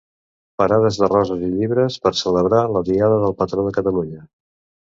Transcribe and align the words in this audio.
Parades 0.61 0.97
de 1.01 1.09
roses 1.11 1.43
i 1.47 1.51
llibres, 1.51 1.99
per 2.07 2.13
celebrar 2.23 2.65
la 2.79 2.85
diada 2.91 3.23
del 3.27 3.37
patró 3.43 3.67
de 3.69 3.79
Catalunya. 3.81 4.27